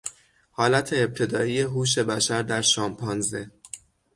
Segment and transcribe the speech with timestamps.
[0.51, 3.49] حالت ابتدایی هوش بشر در شامپانزه